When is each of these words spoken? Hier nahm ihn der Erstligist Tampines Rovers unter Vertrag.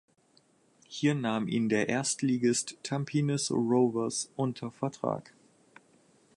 Hier 0.87 1.13
nahm 1.13 1.47
ihn 1.47 1.69
der 1.69 1.87
Erstligist 1.87 2.75
Tampines 2.81 3.51
Rovers 3.51 4.31
unter 4.35 4.71
Vertrag. 4.71 5.31